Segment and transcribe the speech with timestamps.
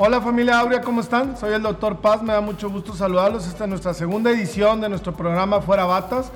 [0.00, 1.36] Hola familia Aurea, ¿cómo están?
[1.36, 3.48] Soy el doctor Paz, me da mucho gusto saludarlos.
[3.48, 6.30] Esta es nuestra segunda edición de nuestro programa Fuera Batas.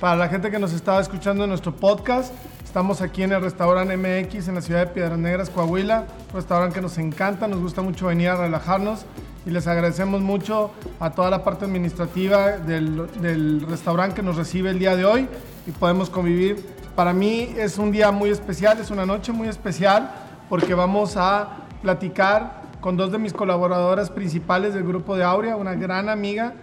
[0.00, 2.32] Para la gente que nos estaba escuchando en nuestro podcast,
[2.64, 6.06] estamos aquí en el restaurante MX en la ciudad de Piedras Negras, Coahuila.
[6.30, 9.04] Un restaurante que nos encanta, nos gusta mucho venir a relajarnos
[9.44, 14.70] y les agradecemos mucho a toda la parte administrativa del, del restaurante que nos recibe
[14.70, 15.28] el día de hoy
[15.66, 16.66] y podemos convivir.
[16.96, 20.10] Para mí es un día muy especial, es una noche muy especial
[20.48, 25.76] porque vamos a platicar con dos de mis colaboradoras principales del grupo de Aurea, una
[25.76, 26.54] gran amiga,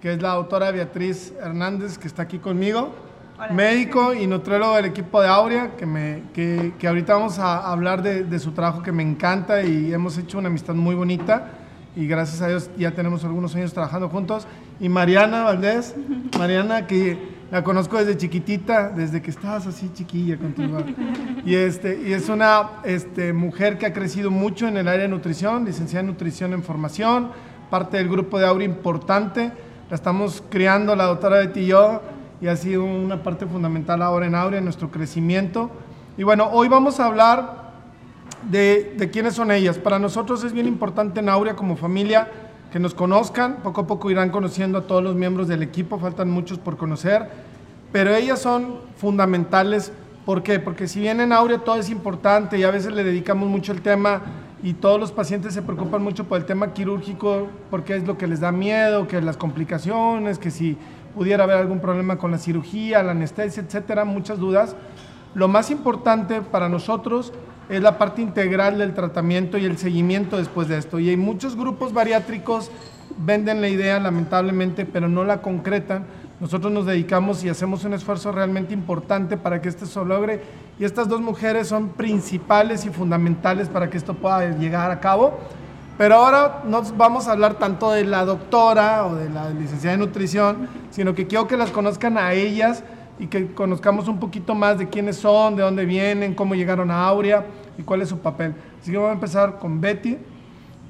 [0.00, 2.94] que es la doctora Beatriz Hernández, que está aquí conmigo,
[3.50, 8.02] médico y nutriólogo del equipo de Aurea, que, me, que, que ahorita vamos a hablar
[8.02, 11.48] de, de, su trabajo que me encanta y hemos hecho una amistad muy bonita
[11.96, 14.46] y gracias a Dios ya tenemos algunos años trabajando juntos.
[14.78, 15.96] Y Mariana Valdés,
[16.38, 20.78] Mariana que la conozco desde chiquitita, desde que estabas así chiquilla contigo.
[21.46, 25.08] Y, este, y es una este, mujer que ha crecido mucho en el área de
[25.08, 27.32] nutrición, licenciada en nutrición en formación,
[27.68, 29.52] parte del grupo de Aura importante.
[29.90, 32.00] La estamos criando la doctora Betty y yo
[32.40, 35.70] y ha sido una parte fundamental ahora en Aura, en nuestro crecimiento.
[36.16, 37.72] Y bueno, hoy vamos a hablar
[38.50, 39.76] de, de quiénes son ellas.
[39.76, 42.26] Para nosotros es bien importante en Aurea como familia
[42.74, 46.28] que nos conozcan, poco a poco irán conociendo a todos los miembros del equipo, faltan
[46.28, 47.28] muchos por conocer,
[47.92, 49.92] pero ellas son fundamentales.
[50.26, 50.58] ¿Por qué?
[50.58, 53.80] Porque si bien en Aurea todo es importante y a veces le dedicamos mucho el
[53.80, 54.22] tema
[54.60, 58.26] y todos los pacientes se preocupan mucho por el tema quirúrgico porque es lo que
[58.26, 60.76] les da miedo, que las complicaciones, que si
[61.14, 64.74] pudiera haber algún problema con la cirugía, la anestesia, etcétera, muchas dudas.
[65.36, 70.68] Lo más importante para nosotros es la parte integral del tratamiento y el seguimiento después
[70.68, 70.98] de esto.
[70.98, 72.70] Y hay muchos grupos bariátricos
[73.18, 76.04] venden la idea, lamentablemente, pero no la concretan.
[76.40, 80.42] Nosotros nos dedicamos y hacemos un esfuerzo realmente importante para que esto se logre.
[80.78, 85.38] Y estas dos mujeres son principales y fundamentales para que esto pueda llegar a cabo.
[85.96, 90.04] Pero ahora no vamos a hablar tanto de la doctora o de la licenciada de
[90.04, 92.82] nutrición, sino que quiero que las conozcan a ellas
[93.18, 97.06] y que conozcamos un poquito más de quiénes son, de dónde vienen, cómo llegaron a
[97.06, 97.44] Aurea
[97.78, 98.54] y cuál es su papel.
[98.80, 100.18] Así que vamos a empezar con Betty,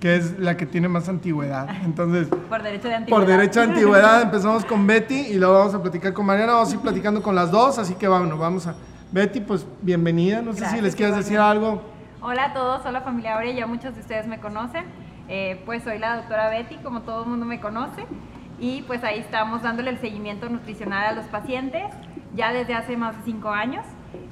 [0.01, 1.69] que es la que tiene más antigüedad.
[1.85, 3.27] Entonces, por derecho de antigüedad.
[3.27, 6.71] Por derecho de antigüedad empezamos con Betty y luego vamos a platicar con Mariana, vamos
[6.71, 8.75] a ir platicando con las dos, así que vámonos, vamos a...
[9.13, 11.83] Betty, pues bienvenida, no sé si les quieres decir algo.
[12.21, 14.85] Hola a todos, hola familia Aurea, ya muchos de ustedes me conocen.
[15.29, 18.05] Eh, pues soy la doctora Betty, como todo el mundo me conoce,
[18.59, 21.85] y pues ahí estamos dándole el seguimiento nutricional a los pacientes
[22.35, 23.85] ya desde hace más de cinco años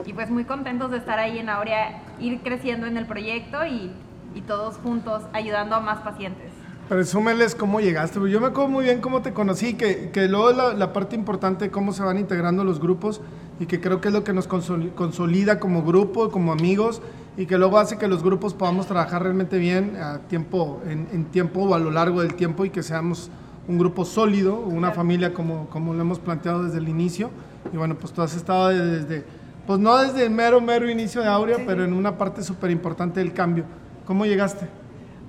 [0.05, 3.93] y pues muy contentos de estar ahí en Aurea, ir creciendo en el proyecto y,
[4.35, 6.51] y todos juntos ayudando a más pacientes.
[6.89, 10.75] Presúmeles cómo llegaste, yo me acuerdo muy bien cómo te conocí, que, que luego la,
[10.75, 13.21] la, parte importante de cómo se van integrando los grupos
[13.61, 17.01] y que creo que es lo que nos consolida como grupo, como amigos
[17.37, 21.25] y que luego hace que los grupos podamos trabajar realmente bien a tiempo, en, en
[21.27, 23.31] tiempo o a lo largo del tiempo y que seamos
[23.69, 24.95] un grupo sólido, una claro.
[24.95, 27.31] familia como, como lo hemos planteado desde el inicio.
[27.73, 29.25] Y bueno, pues tú has estado desde,
[29.67, 31.65] pues no desde el mero, mero inicio de Aurea, sí.
[31.67, 33.65] pero en una parte súper importante del cambio.
[34.07, 34.69] ¿Cómo llegaste?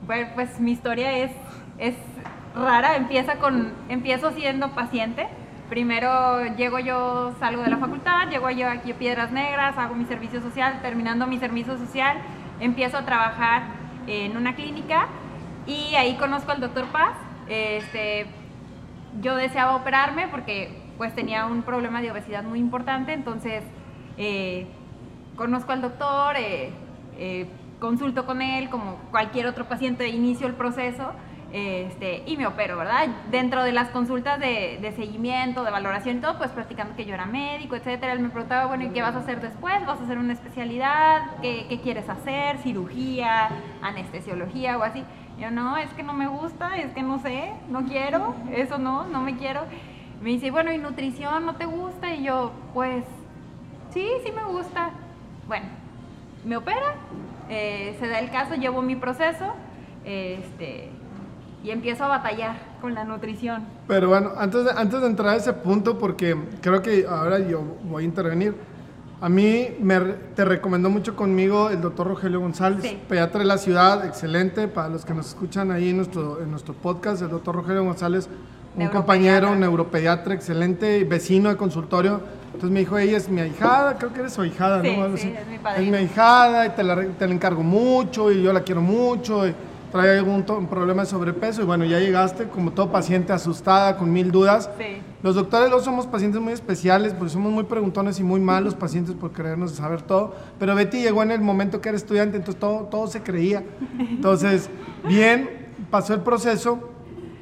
[0.06, 1.32] Bueno, pues mi historia es,
[1.78, 1.96] es
[2.56, 5.28] rara, empieza con, empiezo siendo paciente.
[5.70, 10.06] Primero llego yo, salgo de la facultad, llego yo aquí a Piedras Negras, hago mi
[10.06, 12.18] servicio social, terminando mi servicio social,
[12.60, 13.64] empiezo a trabajar
[14.08, 15.08] en una clínica
[15.66, 17.16] y ahí conozco al doctor Paz.
[17.48, 18.28] Este,
[19.22, 23.64] yo deseaba operarme porque pues tenía un problema de obesidad muy importante, entonces
[24.18, 24.68] eh,
[25.36, 26.72] conozco al doctor, eh,
[27.18, 27.48] eh,
[27.80, 31.12] consulto con él como cualquier otro paciente, inicio el proceso
[31.54, 33.08] este, y me opero, ¿verdad?
[33.30, 37.14] Dentro de las consultas de, de, seguimiento, de valoración y todo, pues practicando que yo
[37.14, 39.86] era médico, etcétera, él me preguntaba, bueno, ¿y qué vas a hacer después?
[39.86, 41.22] ¿Vas a hacer una especialidad?
[41.44, 42.58] ¿Qué, qué quieres hacer?
[42.58, 43.50] ¿Cirugía?
[43.84, 45.04] ¿Anestesiología o así?
[45.40, 49.06] Yo, no, es que no me gusta, es que no sé, no quiero, eso no,
[49.06, 49.62] no me quiero.
[50.24, 52.14] Me dice, bueno, ¿y nutrición no te gusta?
[52.16, 53.04] Y yo, pues,
[53.94, 54.92] sí, sí me gusta.
[55.48, 55.66] Bueno,
[56.46, 56.96] me opera,
[57.50, 59.54] eh, se da el caso, llevo mi proceso,
[60.06, 60.90] este,
[61.62, 63.66] y empiezo a batallar con la nutrición.
[63.88, 67.62] Pero bueno, antes de, antes de entrar a ese punto, porque creo que ahora yo
[67.84, 68.56] voy a intervenir,
[69.20, 70.00] a mí me,
[70.36, 72.98] te recomendó mucho conmigo el doctor Rogelio González, Sí.
[73.10, 76.74] pediatra de la ciudad, excelente, para los que nos escuchan ahí en nuestro, en nuestro
[76.74, 78.30] podcast, el doctor Rogelio González,
[78.76, 82.22] un compañero, neuropediatra, excelente, vecino de consultorio.
[82.48, 85.18] Entonces me dijo, ella es mi ahijada, creo que eres su ahijada, Sí, ¿no?
[85.18, 85.92] Sí, es mi Es padrino.
[85.92, 89.48] mi ahijada y te la, te la encargo mucho y yo la quiero mucho.
[89.48, 89.54] Y
[89.92, 94.12] trae algún un problema de sobrepeso y bueno, ya llegaste como todo paciente asustada, con
[94.12, 94.70] mil dudas.
[94.80, 94.98] Sí.
[95.22, 99.14] Los doctores no somos pacientes muy especiales, porque somos muy preguntones y muy malos pacientes
[99.16, 100.36] por creernos saber todo.
[100.60, 103.64] Pero Betty llegó en el momento que era estudiante, entonces todo, todo se creía.
[104.00, 104.70] Entonces,
[105.08, 106.90] bien, pasó el proceso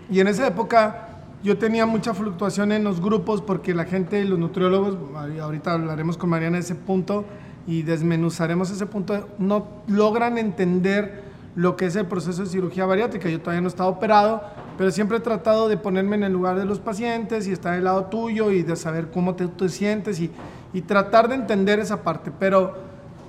[0.10, 1.08] y en esa época
[1.44, 4.98] yo tenía mucha fluctuación en los grupos porque la gente, los nutriólogos,
[5.42, 7.26] ahorita hablaremos con Mariana de ese punto
[7.66, 11.24] y desmenuzaremos ese punto, no logran entender
[11.56, 13.30] lo que es el proceso de cirugía bariátrica.
[13.30, 14.42] Yo todavía no estaba operado,
[14.78, 17.84] pero siempre he tratado de ponerme en el lugar de los pacientes y estar del
[17.84, 20.32] lado tuyo y de saber cómo te, te sientes y,
[20.74, 22.76] y, tratar de entender esa parte, pero,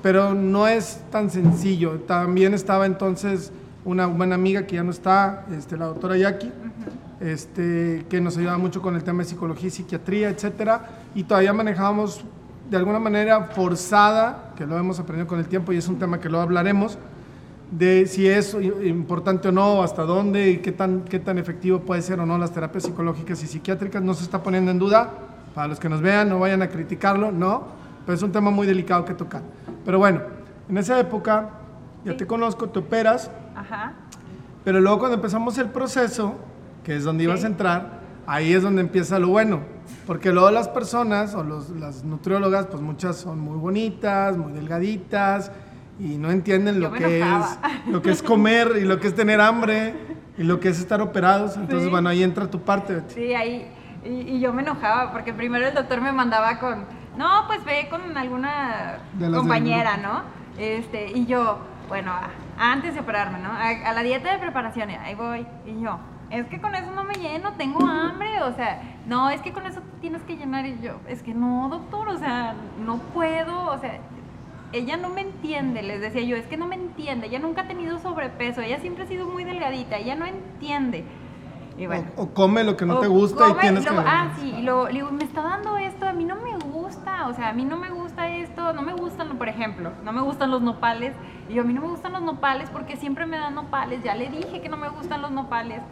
[0.03, 2.00] pero no es tan sencillo.
[2.00, 3.53] También estaba entonces
[3.85, 6.53] una buena amiga que ya no está, este, la doctora Jackie,
[7.23, 11.53] este, que nos ayudaba mucho con el tema de psicología y psiquiatría, etcétera, y todavía
[11.53, 12.25] manejábamos
[12.69, 16.21] de alguna manera forzada, que lo hemos aprendido con el tiempo y es un tema
[16.21, 16.99] que lo hablaremos,
[17.71, 18.55] de si es
[18.85, 22.37] importante o no, hasta dónde y qué tan, qué tan efectivo puede ser o no
[22.39, 25.11] las terapias psicológicas y psiquiátricas, no se está poniendo en duda.
[25.55, 27.65] Para los que nos vean, no vayan a criticarlo, no,
[28.07, 29.43] pero es un tema muy delicado que tocar.
[29.85, 30.21] Pero bueno,
[30.69, 31.51] en esa época
[32.05, 33.93] ya te conozco, te operas, Ajá.
[34.65, 36.37] pero luego cuando empezamos el proceso,
[36.84, 39.61] que es donde ibas a entrar, ahí es donde empieza lo bueno.
[40.06, 45.52] Porque luego las personas o los, las nutriólogas, pues muchas son muy bonitas, muy delgaditas,
[45.99, 49.40] y no entienden lo que, es, lo que es comer y lo que es tener
[49.40, 49.94] hambre
[50.37, 51.56] y lo que es estar operados.
[51.56, 53.02] Entonces, bueno, ahí entra tu parte.
[53.08, 53.70] Sí, ahí.
[54.05, 56.85] Y, yo me enojaba porque primero el doctor me mandaba con,
[57.17, 58.99] no, pues ve con alguna
[59.32, 60.23] compañera, ¿no?
[60.58, 61.58] Este, y yo,
[61.88, 62.12] bueno,
[62.58, 63.50] antes de operarme, ¿no?
[63.52, 65.46] A, la dieta de preparación, ahí voy.
[65.67, 65.99] Y yo,
[66.32, 69.67] es que con eso no me lleno, tengo hambre, o sea, no, es que con
[69.67, 70.64] eso tienes que llenar.
[70.64, 73.99] Y yo, es que no, doctor, o sea, no puedo, o sea,
[74.73, 77.69] ella no me entiende, les decía yo, es que no me entiende, ella nunca ha
[77.69, 81.05] tenido sobrepeso, ella siempre ha sido muy delgadita, ella no entiende.
[81.76, 83.94] Y bueno, o, come lo que no te gusta y tienes que...
[83.94, 87.35] Ah, sí, y lo, digo, me está dando esto, a mí no me gusta, o
[87.35, 90.50] sea, a mí no me gusta esto, no me gustan, por ejemplo, no me gustan
[90.50, 91.14] los nopales,
[91.49, 94.14] y yo, a mí no me gustan los nopales porque siempre me dan nopales, ya
[94.14, 95.82] le dije que no me gustan los nopales,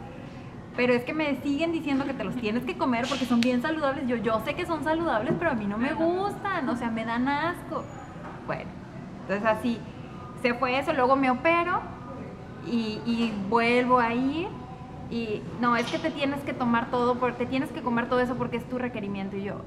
[0.75, 3.61] pero es que me siguen diciendo que te los tienes que comer porque son bien
[3.61, 6.89] saludables, yo, yo sé que son saludables, pero a mí no me gustan, o sea,
[6.89, 7.83] me dan asco.
[8.47, 8.69] Bueno,
[9.21, 9.79] entonces así,
[10.41, 11.81] se fue eso, luego me opero
[12.65, 14.47] y, vuelvo a ir
[15.09, 18.35] y no, es que te tienes que tomar todo, te tienes que comer todo eso
[18.35, 19.35] porque es tu requerimiento.
[19.35, 19.61] Y yo,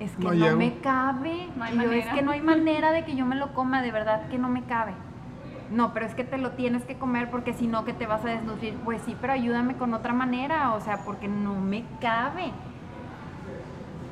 [0.00, 1.48] es que no, me cabe,
[1.92, 4.48] es que no hay manera de que yo me lo coma, de verdad que no
[4.48, 4.92] me cabe.
[5.72, 8.24] No, pero es que te lo tienes que comer porque si no que te vas
[8.24, 8.74] a desnutrir.
[8.84, 12.52] Pues sí, pero ayúdame con otra manera, o sea, porque no me cabe.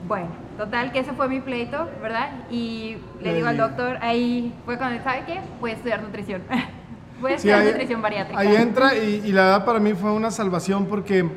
[0.08, 2.30] Bueno, total, que ese fue mi pleito, ¿verdad?
[2.50, 5.40] Y le digo al doctor, ahí fue cuando, ¿sabe qué?
[5.60, 6.42] Voy a estudiar nutrición.
[7.20, 8.40] Voy a estudiar nutrición bariátrica.
[8.40, 11.28] Ahí entra y, la verdad para mí fue una salvación porque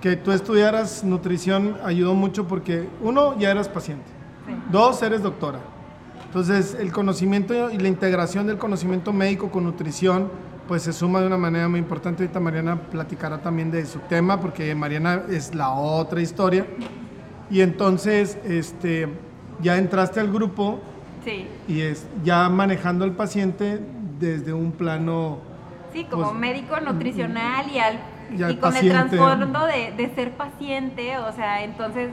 [0.00, 4.04] que tú estudiaras nutrición ayudó mucho porque uno, ya eras paciente.
[4.70, 5.60] Dos, eres doctora.
[6.36, 10.30] Entonces, el conocimiento y la integración del conocimiento médico con nutrición,
[10.68, 12.24] pues se suma de una manera muy importante.
[12.24, 16.66] Ahorita Mariana platicará también de su tema, porque Mariana es la otra historia.
[17.50, 19.08] Y entonces, este,
[19.62, 20.78] ya entraste al grupo
[21.24, 21.46] sí.
[21.68, 23.80] y es ya manejando al paciente
[24.20, 25.38] desde un plano...
[25.94, 27.98] Sí, como pues, médico nutricional y, al,
[28.52, 32.10] y, con el trasfondo de, de ser paciente, o sea, entonces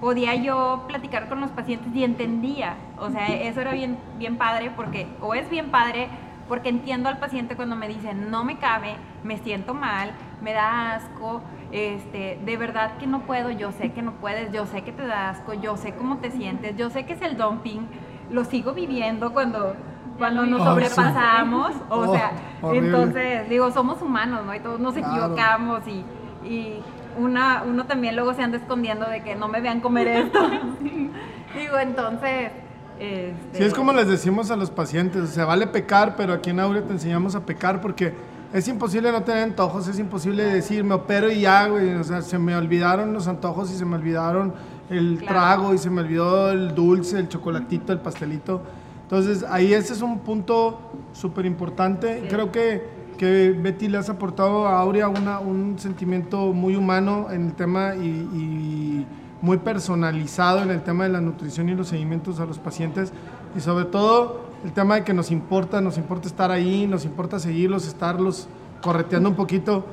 [0.00, 4.70] podía yo platicar con los pacientes y entendía, o sea, eso era bien, bien padre
[4.74, 6.08] porque, o es bien padre
[6.48, 10.94] porque entiendo al paciente cuando me dice, no me cabe, me siento mal, me da
[10.94, 14.92] asco, este, de verdad que no puedo, yo sé que no puedes, yo sé que
[14.92, 17.86] te da asco, yo sé cómo te sientes, yo sé que es el dumping,
[18.30, 19.74] lo sigo viviendo cuando,
[20.16, 22.32] cuando nos sobrepasamos, o oh, sea,
[22.72, 24.54] entonces, digo, somos humanos, ¿no?
[24.54, 26.04] Y todos nos equivocamos y,
[26.48, 26.80] y
[27.18, 30.38] una, uno también luego se anda escondiendo de que no me vean comer esto.
[31.58, 32.52] digo, entonces...
[32.98, 33.58] Este...
[33.58, 36.58] Sí, es como les decimos a los pacientes, o sea, vale pecar, pero aquí en
[36.58, 38.12] Aurea te enseñamos a pecar porque
[38.52, 41.94] es imposible no tener antojos, es imposible decir, me opero y ya, güey.
[41.94, 44.54] O sea, se me olvidaron los antojos y se me olvidaron
[44.88, 48.62] el trago y se me olvidó el dulce, el chocolatito, el pastelito.
[49.02, 50.80] Entonces, ahí ese es un punto
[51.12, 52.26] súper importante.
[52.28, 57.46] Creo que, que Betty le has aportado a Aurea una, un sentimiento muy humano en
[57.46, 59.06] el tema y, y
[59.42, 63.12] muy personalizado en el tema de la nutrición y los seguimientos a los pacientes.
[63.56, 67.38] Y sobre todo el tema de que nos importa, nos importa estar ahí, nos importa
[67.38, 68.48] seguirlos, estarlos
[68.82, 69.84] correteando un poquito,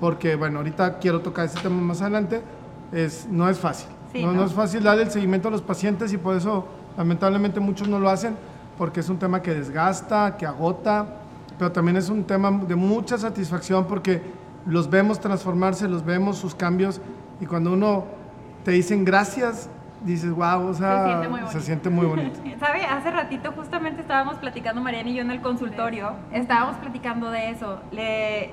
[0.00, 2.42] porque bueno, ahorita quiero tocar ese tema más adelante,
[2.92, 3.88] es, no es fácil.
[4.14, 7.98] no, es fácil darle el seguimiento a los pacientes y por eso lamentablemente muchos no
[7.98, 8.36] lo hacen,
[8.78, 11.06] porque es un tema que desgasta, que agota,
[11.58, 14.22] pero también es un tema de mucha satisfacción porque
[14.66, 17.00] los vemos transformarse, los vemos sus cambios
[17.40, 18.04] y cuando uno
[18.64, 19.68] te dicen gracias,
[20.04, 21.60] dices, wow, o sea, Se siente muy bonito.
[21.60, 22.40] siente muy bonito.
[22.60, 22.84] ¿Sabe?
[22.84, 26.12] Hace ratito justamente estábamos platicando Mariana y yo en el consultorio.
[26.32, 27.80] Estábamos platicando de eso.
[27.90, 28.44] Le,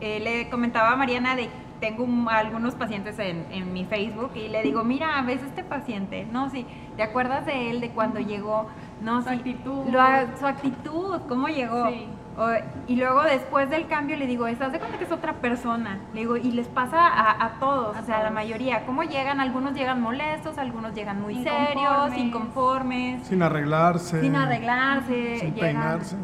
[0.00, 1.48] eh, le comentaba a Mariana de
[1.80, 6.26] tengo un- algunos pacientes en, en mi Facebook y le digo, mira, ves este paciente,
[6.30, 8.66] no, sí, ¿te acuerdas de él de cuando llegó?
[9.00, 9.86] No, Su sí, actitud.
[9.90, 11.88] lo- su actitud, cómo llegó.
[11.88, 12.06] Sí.
[12.40, 12.48] O-
[12.88, 15.98] y luego después del cambio le digo, ¿estás de cuenta que es otra persona?
[16.14, 18.86] Le digo, y les pasa a, a todos, A o sea, a la mayoría.
[18.86, 19.40] ¿Cómo llegan?
[19.40, 23.26] Algunos llegan molestos, algunos llegan muy serios, Inconformes.
[23.26, 24.20] Sin arreglarse.
[24.22, 26.16] sin arreglarse, Sin llegan- peinarse.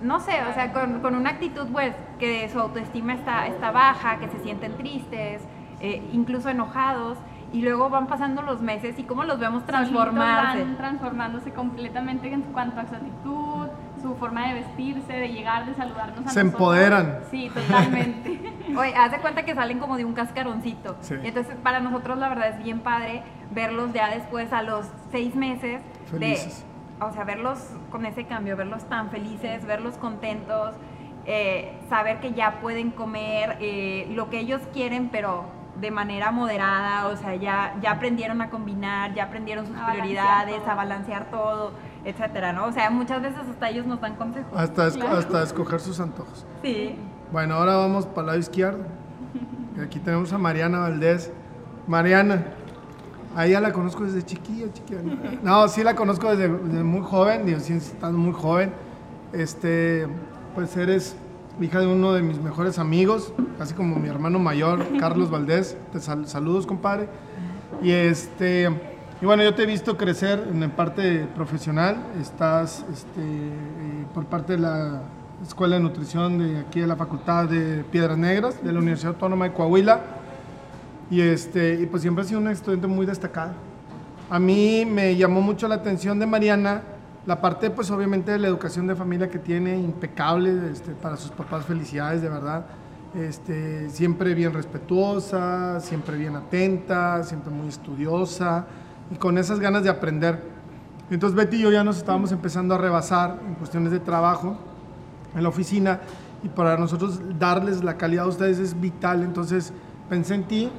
[0.00, 4.18] No sé, o sea, con, con una actitud, pues, que su autoestima está, está baja,
[4.18, 5.42] que se sienten tristes,
[5.80, 7.18] eh, incluso enojados,
[7.52, 10.58] y luego van pasando los meses y cómo los vemos transformarse.
[10.62, 13.53] Van transformándose completamente en cuanto a su actitud,
[14.04, 16.52] su forma de vestirse, de llegar, de saludarnos a Se nosotros.
[16.52, 17.20] empoderan.
[17.30, 18.38] Sí, totalmente.
[18.78, 20.96] Oye, haz de cuenta que salen como de un cascaroncito.
[21.00, 21.14] Sí.
[21.24, 25.34] Y entonces para nosotros la verdad es bien padre verlos ya después a los seis
[25.34, 25.80] meses
[26.10, 26.64] Felices.
[27.00, 27.58] de, o sea, verlos
[27.90, 30.74] con ese cambio, verlos tan felices, verlos contentos,
[31.26, 35.46] eh, saber que ya pueden comer eh, lo que ellos quieren, pero
[35.80, 40.58] de manera moderada, o sea, ya, ya aprendieron a combinar, ya aprendieron sus A prioridades,
[40.60, 40.70] todo.
[40.70, 41.72] a balancear todo,
[42.04, 42.66] etcétera, ¿no?
[42.66, 44.52] O sea, muchas veces hasta ellos nos dan consejos.
[44.56, 45.16] Hasta, es- Claro.
[45.18, 46.44] hasta escoger sus antojos.
[46.62, 46.96] Sí.
[47.32, 48.84] Bueno, ahora vamos para el lado izquierdo.
[49.82, 51.32] Aquí tenemos a Mariana Valdés.
[51.86, 52.44] Mariana,
[53.36, 55.00] a ella la conozco desde chiquilla, chiquilla.
[55.42, 58.72] No, sí la conozco desde, desde muy joven, digo, sí, estando muy joven.
[59.32, 60.06] Este,
[60.54, 61.16] pues eres
[61.60, 65.76] hija de uno de mis mejores amigos, casi como mi hermano mayor, Carlos Valdés.
[65.92, 67.08] Te sal- saludos, compadre.
[67.82, 68.70] Y este,
[69.22, 71.96] y bueno, yo te he visto crecer en la parte profesional.
[72.20, 75.02] Estás este, eh, por parte de la
[75.42, 79.46] Escuela de Nutrición de aquí de la Facultad de Piedras Negras, de la Universidad Autónoma
[79.46, 80.00] de Coahuila.
[81.10, 83.54] Y, este, y pues siempre has sido una estudiante muy destacada.
[84.28, 86.82] A mí me llamó mucho la atención de Mariana
[87.24, 91.30] la parte, pues obviamente de la educación de familia que tiene, impecable, este, para sus
[91.30, 92.66] papás, felicidades, de verdad.
[93.14, 98.66] Este, siempre bien respetuosa, siempre bien atenta, siempre muy estudiosa
[99.10, 100.40] y con esas ganas de aprender.
[101.10, 104.56] Entonces Betty y yo ya nos estábamos empezando a rebasar en cuestiones de trabajo
[105.34, 106.00] en la oficina
[106.42, 109.22] y para nosotros darles la calidad a ustedes es vital.
[109.22, 109.72] Entonces
[110.08, 110.70] pensé en ti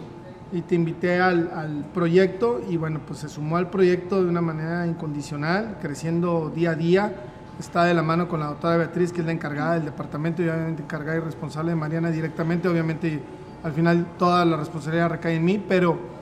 [0.52, 4.42] y te invité al, al proyecto y bueno, pues se sumó al proyecto de una
[4.42, 7.16] manera incondicional, creciendo día a día.
[7.60, 10.50] Está de la mano con la doctora Beatriz, que es la encargada del departamento y
[10.50, 12.68] obviamente encargada y responsable de Mariana directamente.
[12.68, 13.22] Obviamente
[13.64, 16.15] al final toda la responsabilidad recae en mí, pero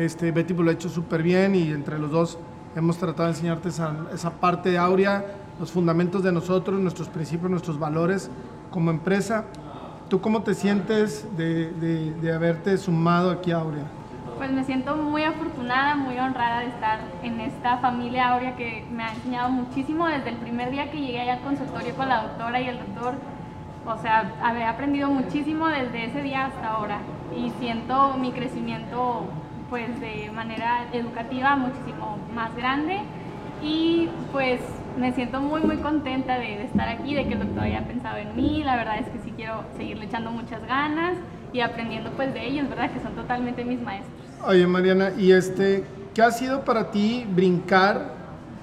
[0.00, 2.38] este, Betty pues, lo ha hecho súper bien y entre los dos
[2.76, 5.24] hemos tratado de enseñarte esa, esa parte de Aurea,
[5.58, 8.30] los fundamentos de nosotros, nuestros principios, nuestros valores
[8.70, 9.44] como empresa.
[10.08, 13.84] ¿Tú cómo te sientes de, de- de haberte sumado aquí a Aurea?
[14.38, 19.02] Pues me siento muy afortunada, muy honrada de estar en esta familia Aurea que me
[19.04, 22.60] ha enseñado muchísimo desde el primer día que llegué allá al consultorio con la doctora
[22.60, 23.14] y el doctor.
[23.86, 26.98] O sea, haber aprendido muchísimo desde ese día hasta ahora
[27.36, 29.24] y siento mi crecimiento
[29.70, 32.98] pues de manera educativa muchísimo más grande
[33.62, 34.60] y pues
[34.98, 38.16] me siento muy muy contenta de, de estar aquí, de que el doctor haya pensado
[38.18, 41.14] en mí, la verdad es que sí quiero seguirle echando muchas ganas
[41.52, 42.90] y aprendiendo pues de ellos, ¿verdad?
[42.90, 44.12] Que son totalmente mis maestros.
[44.46, 45.84] Oye, Mariana, ¿y este,
[46.14, 48.14] qué ha sido para ti brincar?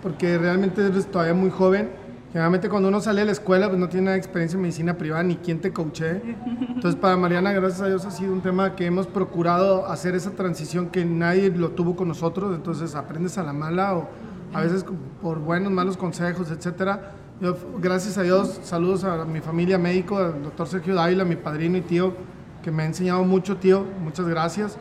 [0.01, 1.89] Porque realmente eres todavía muy joven.
[2.37, 5.23] Generalmente cuando uno sale de la escuela, pues no tiene nada experiencia en medicina privada
[5.23, 6.21] ni quien te coache.
[6.69, 10.29] Entonces, para Mariana, gracias a Dios, ha sido un tema que hemos procurado hacer esa
[10.29, 12.55] transición que nadie lo tuvo con nosotros.
[12.55, 14.07] Entonces, aprendes a la mala o
[14.53, 14.85] a veces
[15.19, 17.13] por buenos, malos consejos, etcétera.
[17.41, 21.77] Yo, gracias a Dios, saludos a mi familia médico, al doctor Sergio Dávila, mi padrino
[21.77, 22.13] y tío,
[22.61, 23.83] que me ha enseñado mucho, tío.
[24.03, 24.77] Muchas gracias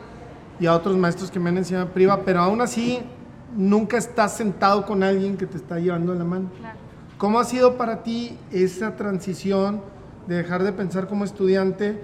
[0.59, 2.99] y a otros maestros que me han enseñado priva, pero aún así
[3.55, 6.51] nunca estás sentado con alguien que te está llevando la mano.
[6.59, 6.86] Claro.
[7.17, 9.81] ¿Cómo ha sido para ti esa transición
[10.27, 11.99] de dejar de pensar como estudiante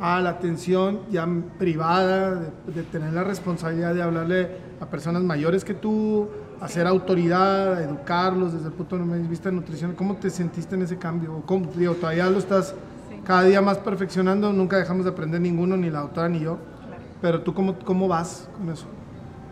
[0.00, 1.26] a la atención ya
[1.58, 4.48] privada, de, de tener la responsabilidad de hablarle
[4.80, 6.28] a personas mayores que tú,
[6.60, 9.94] a ser autoridad, a educarlos desde el punto de vista de nutrición?
[9.94, 11.36] ¿Cómo te sentiste en ese cambio?
[11.36, 12.74] ¿O cómo, digo, todavía lo estás
[13.08, 13.20] Sí.
[13.24, 16.58] cada día más perfeccionando, nunca dejamos de aprender ninguno, ni la doctora ni yo.
[17.22, 18.86] Pero tú, ¿cómo, cómo vas con eso?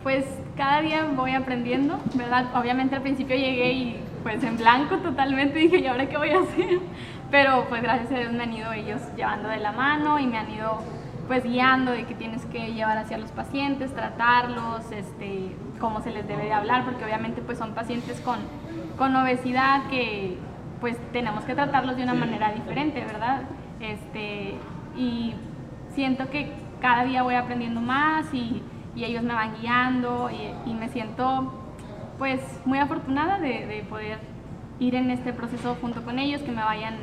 [0.03, 0.25] Pues
[0.57, 2.47] cada día voy aprendiendo, ¿verdad?
[2.53, 6.39] Obviamente al principio llegué y pues en blanco totalmente dije, ¿y ahora qué voy a
[6.39, 6.79] hacer?
[7.29, 10.39] Pero pues gracias a Dios me han ido ellos llevando de la mano y me
[10.39, 10.81] han ido
[11.27, 16.27] pues guiando de que tienes que llevar hacia los pacientes, tratarlos, este, cómo se les
[16.27, 18.39] debe de hablar, porque obviamente pues son pacientes con,
[18.97, 20.39] con obesidad que
[20.81, 23.43] pues tenemos que tratarlos de una manera diferente, ¿verdad?
[23.79, 24.55] Este,
[24.97, 25.35] y
[25.93, 26.51] siento que
[26.81, 28.63] cada día voy aprendiendo más y,
[28.95, 30.31] y ellos me van guiando
[30.65, 31.53] y, me siento
[32.17, 34.19] pues muy afortunada de, poder
[34.79, 36.95] ir en este proceso junto con ellos, que me vayan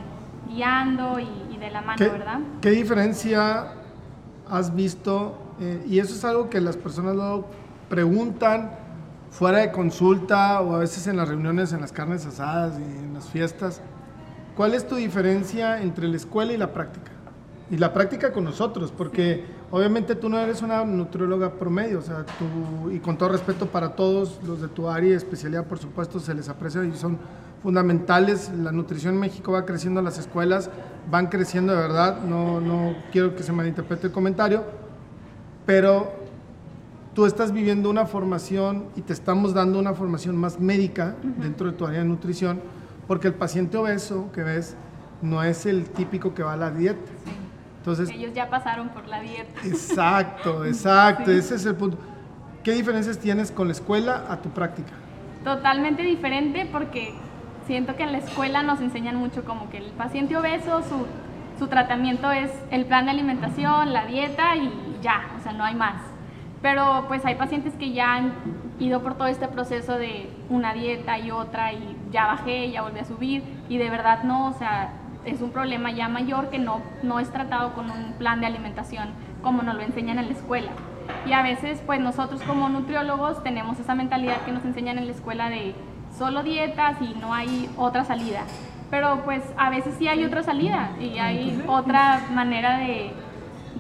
[0.48, 2.40] guiando y, de la mano, ¿verdad?
[2.60, 3.74] ¿Qué diferencia
[4.50, 5.38] has visto?
[5.60, 7.46] Eh, y eso es algo que las personas luego
[7.88, 8.72] preguntan
[9.30, 13.14] fuera de consulta o a veces en las reuniones, en las carnes asadas y en
[13.14, 13.80] las fiestas.
[14.56, 17.12] ¿Cuál es tu diferencia entre la escuela y la práctica?
[17.72, 22.26] Y la práctica con nosotros, porque obviamente tú no eres una nutrióloga promedio, o sea,
[22.26, 26.20] tú, y con todo respeto para todos los de tu área y especialidad, por supuesto,
[26.20, 27.16] se les aprecia y son
[27.62, 28.52] fundamentales.
[28.62, 30.68] La nutrición en México va creciendo, las escuelas
[31.10, 34.64] van creciendo de verdad, no, no quiero que se malinterprete el comentario,
[35.64, 36.12] pero
[37.14, 41.78] tú estás viviendo una formación y te estamos dando una formación más médica dentro de
[41.78, 42.60] tu área de nutrición,
[43.08, 44.76] porque el paciente obeso que ves
[45.22, 47.00] no es el típico que va a la dieta.
[47.82, 49.60] Entonces, Ellos ya pasaron por la dieta.
[49.64, 51.98] Exacto, exacto, ese es el punto.
[52.62, 54.92] ¿Qué diferencias tienes con la escuela a tu práctica?
[55.42, 57.12] Totalmente diferente porque
[57.66, 61.06] siento que en la escuela nos enseñan mucho como que el paciente obeso, su,
[61.58, 64.70] su tratamiento es el plan de alimentación, la dieta y
[65.02, 66.12] ya, o sea, no hay más
[66.62, 68.32] pero pues hay pacientes que ya han
[68.78, 73.00] ido por todo este proceso de una dieta y otra y ya bajé, ya volví
[73.00, 74.92] a subir y de verdad no, o sea,
[75.24, 79.10] es un problema ya mayor que no, no es tratado con un plan de alimentación
[79.42, 80.70] como nos lo enseñan en la escuela.
[81.26, 85.12] Y a veces pues nosotros como nutriólogos tenemos esa mentalidad que nos enseñan en la
[85.12, 85.74] escuela de
[86.16, 88.42] solo dietas y no hay otra salida.
[88.90, 93.12] Pero pues a veces sí hay otra salida y hay otra manera de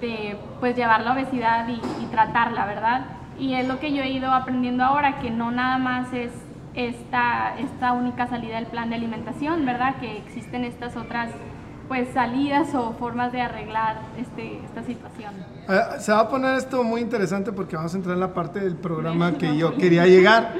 [0.02, 3.06] de pues llevar la obesidad y, tratarla, ¿verdad?
[3.38, 6.30] Y es lo que yo he ido aprendiendo ahora, que no nada más es
[6.74, 9.96] esta, esta única salida del plan de alimentación, ¿verdad?
[10.00, 11.30] Que existen estas otras
[11.88, 15.34] pues salidas o formas de arreglar este, esta situación.
[15.68, 18.60] Ah, se va a poner esto muy interesante porque vamos a entrar en la parte
[18.60, 20.54] del programa que yo quería llegar,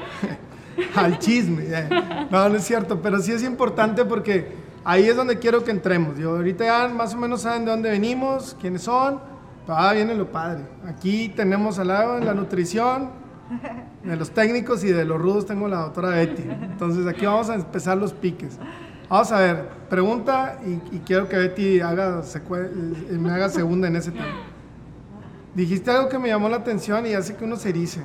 [0.95, 1.65] al chisme.
[2.29, 6.17] No, no es cierto, pero sí es importante porque ahí es donde quiero que entremos.
[6.19, 9.19] Yo ahorita ya más o menos saben de dónde venimos, quiénes son.
[9.67, 10.65] Ah, viene lo padre.
[10.85, 13.09] Aquí tenemos al lado en la nutrición,
[14.03, 16.43] de los técnicos y de los rudos tengo la doctora Betty.
[16.43, 18.57] Entonces aquí vamos a empezar los piques.
[19.09, 24.11] Vamos a ver, pregunta y, quiero que Betty haga eh, me haga segunda en ese
[24.11, 24.25] tema.
[25.53, 28.01] Dijiste algo que me llamó la atención y hace que uno se erice.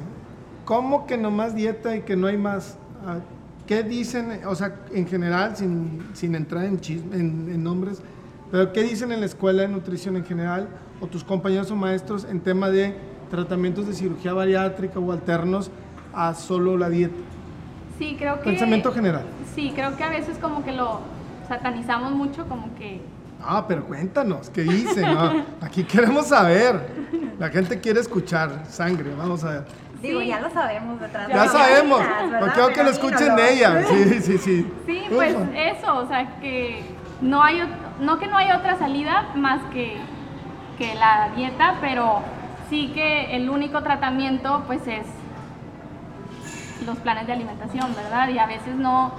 [0.66, 2.76] ¿Cómo que nomás dieta y que no hay más?
[3.06, 3.20] Ah,
[3.66, 6.80] ¿Qué dicen, o sea, en general, sin, entrar en,
[7.12, 8.02] en, nombres,
[8.50, 10.68] pero qué dicen en la escuela de nutrición en general
[11.00, 12.94] o tus compañeros o maestros en tema de
[13.28, 15.70] tratamientos de cirugía bariátrica o alternos
[16.12, 17.16] a solo la dieta?
[17.98, 18.44] Sí, creo que...
[18.44, 19.24] Pensamiento general.
[19.54, 21.00] Sí, creo que a veces como que lo
[21.48, 23.00] satanizamos mucho, como que...
[23.42, 25.06] Ah, pero cuéntanos, ¿qué dicen?
[25.60, 26.80] aquí queremos saber.
[27.38, 29.64] La gente quiere escuchar sangre, vamos a ver.
[30.02, 31.28] Digo, ya lo sabemos detrás.
[31.28, 32.00] Ya sabemos,
[32.38, 33.84] porque quiero que lo escuchen de ella.
[33.84, 34.72] Sí, sí, sí.
[34.86, 36.82] Sí, pues eso, o sea, que
[37.20, 37.62] no hay,
[38.00, 39.96] no que no hay otra salida más que,
[40.78, 42.22] que la dieta, pero
[42.68, 45.06] sí que el único tratamiento pues es
[46.86, 48.28] los planes de alimentación, ¿verdad?
[48.28, 49.12] Y a veces no,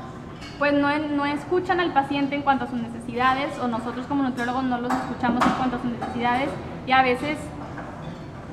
[0.58, 4.64] pues no, no escuchan al paciente en cuanto a sus necesidades o nosotros como nutriólogos
[4.64, 6.50] no los escuchamos en cuanto a sus necesidades
[6.88, 7.38] y a veces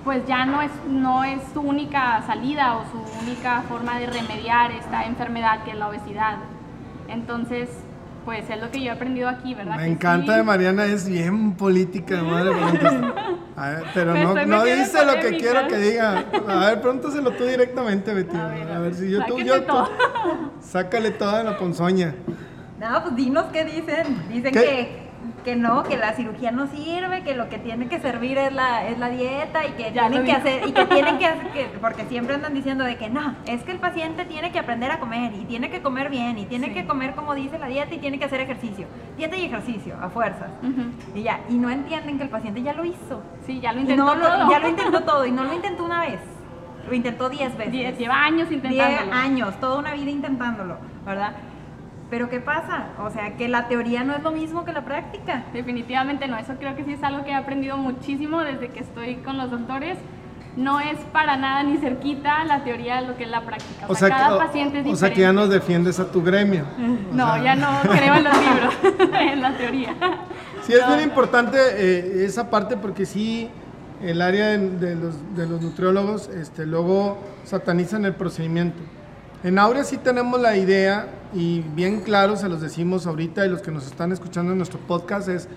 [0.05, 4.71] pues ya no es, no es su única salida o su única forma de remediar
[4.71, 6.37] esta enfermedad que es la obesidad.
[7.09, 7.69] Entonces,
[8.27, 9.77] pues es lo que yo he aprendido aquí, ¿verdad?
[9.77, 12.53] Me encanta de Mariana, es bien política, madre.
[13.57, 16.25] A ver, pero no, no dice lo que quiero que diga.
[16.49, 18.37] A ver, prontóselo tú directamente, Betty.
[18.37, 19.75] A ver, si yo tú, yo tú.
[20.61, 22.17] Sácale toda la ponzoña.
[22.81, 24.29] No, pues dinos qué dicen.
[24.29, 25.06] Dicen que
[25.47, 28.89] que no, que la cirugía no sirve, que lo que tiene que servir es la,
[28.89, 32.35] es la dieta y que tienen que hacer, y que tienen que hacer, porque siempre
[32.35, 35.45] andan diciendo de que no, es que el paciente tiene que aprender a comer y
[35.45, 38.25] tiene que comer bien y tiene que comer como dice la dieta y tiene que
[38.25, 38.89] hacer ejercicio.
[39.17, 40.51] Dieta y ejercicio, a fuerzas.
[41.15, 43.23] Y ya, y no entienden que el paciente ya lo hizo.
[43.47, 44.51] Sí, ya lo intentó todo.
[44.51, 46.19] Ya lo intentó todo y no lo intentó una vez.
[46.89, 47.97] Lo intentó diez veces.
[47.97, 48.89] lleva años intentándolo.
[48.89, 51.35] Diez años, toda una vida intentándolo, ¿verdad?
[52.09, 52.89] Pero ¿qué pasa?
[53.01, 55.45] O sea, que la teoría no es lo mismo que la práctica.
[55.53, 59.17] Definitivamente no, eso creo que sí es algo que he aprendido muchísimo desde que estoy
[59.17, 59.99] con los doctores.
[60.57, 63.87] No es para nada ni cerquita la teoría de lo que es la práctica.
[63.89, 66.65] O, sea, cada paciente es O sea, que ya nos defiendes a tu gremio.
[67.13, 68.75] no, ya no creo en los libros,
[69.21, 69.95] en la teoría.
[70.63, 73.51] Sí, es muy importante eh, esa parte porque sí,
[74.03, 78.81] el área de, los, de los nutriólogos este, luego satanizan el procedimiento.
[79.47, 83.63] En Aurea sí tenemos la idea y bien claro se los decimos ahorita y los
[83.63, 85.49] que nos están escuchando en nuestro podcast es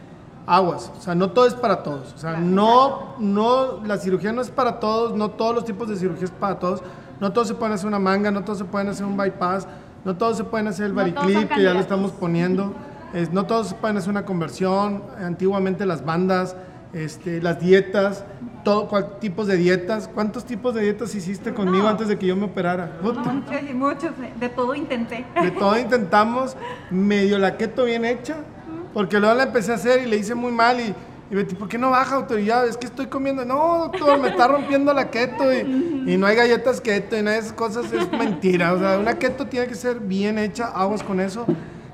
[0.45, 4.41] aguas, o sea, no todo es para todos, o sea, no, no, la cirugía no
[4.43, 6.83] es para todos, no todos los tipos de cirugía es para todos,
[7.19, 9.67] no todos se pueden hacer una manga, no todos se pueden hacer un bypass,
[10.05, 11.81] no todos se pueden hacer el No variclip, que ya lo candidatos.
[11.81, 12.73] estamos poniendo,
[13.15, 16.55] es- no todos se pueden hacer una conversión, antiguamente las bandas,
[16.93, 18.23] este, las dietas,
[18.63, 21.89] todo, cual, tipos de dietas, ¿cuántos tipos de dietas hiciste conmigo No.
[21.89, 22.97] antes de que yo me operara?
[23.01, 23.23] Muchos
[23.69, 25.25] y muchos, de todo intenté.
[25.41, 26.57] De todo intentamos,
[26.89, 28.37] medio la keto bien hecha,
[28.93, 30.93] porque luego la empecé a hacer y le hice muy mal y,
[31.31, 32.67] y Betty, ¿por qué no baja autoridad?
[32.67, 36.35] Es que estoy comiendo, no doctor, me está rompiendo la keto y, y no hay
[36.35, 39.75] galletas keto y nada de esas cosas, es mentira, o sea, una keto tiene que
[39.75, 41.45] ser bien hecha, aguas con eso.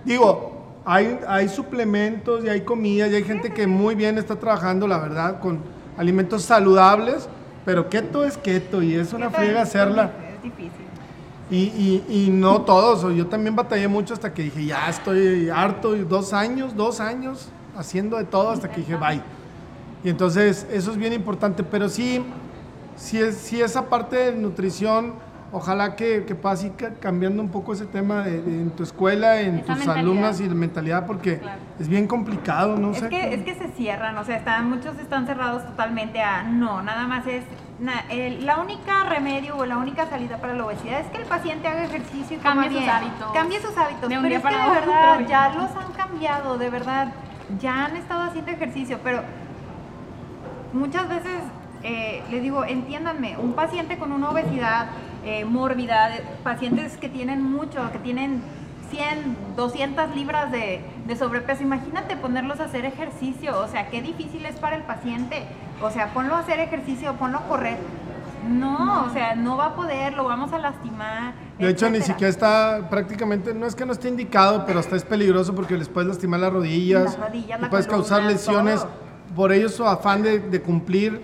[0.05, 0.54] Digo,
[0.85, 4.99] hay, hay suplementos y hay comida y hay gente que muy bien está trabajando, la
[4.99, 5.59] verdad, con
[5.97, 7.27] alimentos saludables,
[7.65, 10.11] pero keto es keto y es una friega hacerla.
[10.35, 10.85] Es difícil.
[11.49, 15.95] Y, y, y no todos, yo también batallé mucho hasta que dije, ya estoy harto,
[15.95, 19.21] y dos años, dos años haciendo de todo hasta que dije, bye.
[20.03, 22.23] Y entonces eso es bien importante, pero sí,
[22.95, 25.13] sí, es, sí esa parte de nutrición,
[25.55, 29.39] ojalá que, que puedas ir cambiando un poco ese tema de- de- en tu escuela,
[29.39, 29.97] en Esa tus mentalidad.
[29.97, 31.59] alumnas y la mentalidad, porque Claro.
[31.79, 32.91] es bien complicado, ¿no?
[32.91, 33.09] Es sé.
[33.09, 37.07] que, es que se cierran, o sea, están, muchos están cerrados totalmente a no, nada
[37.07, 37.43] más es
[37.79, 41.25] na- el- la única remedio o la única salida para la obesidad es que el
[41.25, 42.89] paciente haga ejercicio y Cambie sus bien.
[42.89, 43.31] hábitos.
[43.33, 44.09] Cambie sus hábitos.
[44.09, 45.27] De un pero día es que de verdad ya.
[45.27, 47.07] ya los han cambiado, de verdad.
[47.61, 49.21] Ya han estado haciendo ejercicio, pero
[50.73, 51.31] muchas veces
[51.83, 54.87] eh, les digo, entiéndanme, un paciente con una obesidad
[55.25, 58.41] eh, mórbida, de- pacientes que tienen mucho, que tienen
[58.91, 64.45] 100, 200 libras de, de sobrepeso, imagínate ponerlos a hacer ejercicio, o sea, qué difícil
[64.45, 65.43] es para el paciente,
[65.81, 67.77] o sea, ponlo a hacer ejercicio, ponlo a correr.
[68.47, 71.33] No, o sea, no va a poder, lo vamos a lastimar.
[71.57, 75.03] De hecho, ni siquiera está prácticamente, no es que no esté indicado, pero hasta es
[75.03, 78.81] peligroso porque les puedes lastimar las rodillas, Las rodillas, y la puedes columna, causar lesiones.
[78.81, 78.89] todo.
[79.35, 81.21] Por ellos su afán de, de cumplir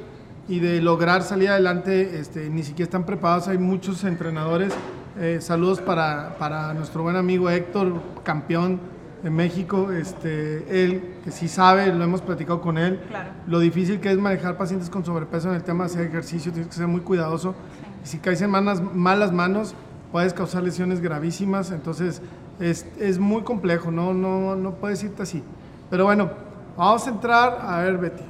[0.51, 3.47] y de lograr salir adelante, este, ni siquiera están preparados.
[3.47, 4.73] Hay muchos entrenadores.
[5.19, 8.79] eh, saludos para, para nuestro buen amigo Héctor, campeón
[9.23, 9.91] de México.
[9.91, 13.29] Este, él, que sí sabe, lo hemos platicado con él, Claro.
[13.47, 16.51] lo difícil que es manejar pacientes con sobrepeso en el tema de hacer ejercicio.
[16.51, 17.55] Tienes que ser muy cuidadoso.
[18.03, 19.73] Y si caes en malas, malas manos,
[20.11, 21.71] puedes causar lesiones gravísimas.
[21.71, 22.21] Entonces,
[22.59, 25.43] es, es muy complejo, no, no, no puedes irte así.
[25.89, 26.29] Pero bueno,
[26.77, 27.59] vamos a entrar.
[27.61, 28.23] A ver, Betty.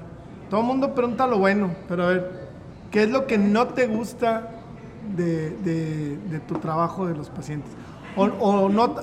[0.52, 2.32] Todo el mundo pregunta lo bueno, pero a ver,
[2.92, 4.50] ¿qué es lo que no te gusta
[5.16, 7.72] de, de- de tu trabajo de los pacientes?
[8.18, 8.94] O, o no,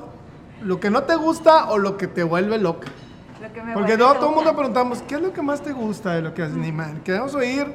[0.62, 2.88] lo que no te gusta o lo que te vuelve loca.
[3.40, 5.72] Lo que me Porque no, todo el mundo preguntamos, ¿qué es lo que más te
[5.72, 6.56] gusta de lo que haces?
[6.56, 6.70] Ni
[7.02, 7.66] queremos oír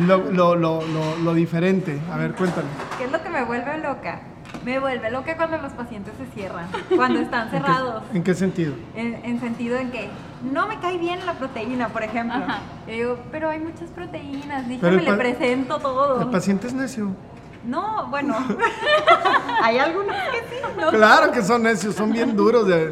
[0.00, 2.00] lo, lo, lo, lo, lo diferente.
[2.10, 2.68] A ver, cuéntame.
[2.96, 4.20] ¿Qué es lo que me vuelve loca?
[4.66, 8.02] Me vuelve loca cuando los pacientes se cierran, cuando están cerrados.
[8.12, 8.74] ¿En qué sentido?
[8.96, 10.08] En, en sentido en que
[10.52, 12.34] no me cae bien la proteína, por ejemplo.
[12.34, 12.58] Ajá.
[12.88, 16.20] Y digo, pero hay muchas proteínas, dígame, el le presento todo.
[16.20, 17.14] El paciente es necio.
[17.64, 18.34] No, bueno,
[19.62, 20.90] hay algunos que sí, ¿no?
[20.90, 22.66] Claro que son necios, son bien duros.
[22.66, 22.90] de-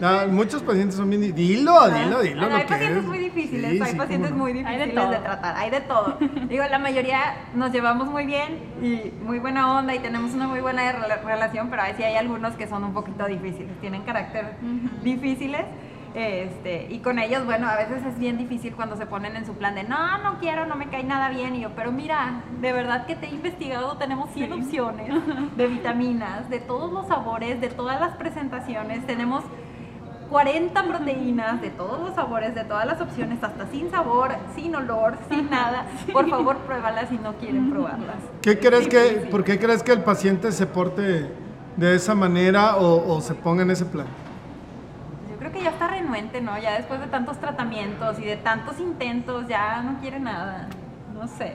[0.00, 1.22] no, muchos pacientes son bien...
[1.22, 2.36] di- Dilo, dilo, dilo.
[2.40, 3.04] Bueno, lo hay que pacientes es.
[3.04, 4.36] muy difíciles, Sí, hay sí, pacientes no.
[4.36, 5.22] muy Hay de difíciles de, todo.
[5.24, 6.18] tratar, hay de todo.
[6.48, 7.20] Digo, la mayoría
[7.54, 11.68] nos llevamos muy bien y muy buena onda y tenemos una muy buena rela- relación,
[11.70, 14.56] pero a veces hay algunos que son un poquito difíciles, tienen carácter
[15.02, 15.64] difíciles.
[16.14, 19.52] Este, y con ellos, bueno, a veces es bien difícil cuando se ponen en su
[19.52, 21.54] plan de no, no quiero, no me cae nada bien.
[21.56, 25.12] Y yo, pero mira, de verdad que te he investigado, tenemos 100 opciones
[25.58, 29.06] de vitaminas, de todos los sabores, de todas las presentaciones.
[29.06, 29.44] Tenemos
[30.30, 35.16] 40 proteínas de todos los sabores, de todas las opciones, hasta sin sabor, sin olor,
[35.30, 35.86] sin nada.
[36.12, 38.16] Por favor, pruébalas si no quieren probarlas.
[38.42, 39.28] ¿Qué crees que.
[39.30, 41.30] ¿Por qué crees que el paciente se porte
[41.76, 44.06] de esa manera o, o se ponga en ese plan?
[45.30, 46.58] Yo creo que ya está renuente, ¿no?
[46.58, 50.68] Ya después de tantos tratamientos y de tantos intentos, ya no quiere nada.
[51.14, 51.54] No sé.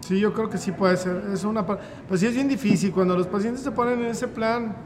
[0.00, 1.24] Sí, yo creo que sí puede ser.
[1.32, 4.76] Es una Pues sí es bien difícil cuando los pacientes se ponen en ese plan.